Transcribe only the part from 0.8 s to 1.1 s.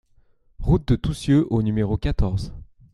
de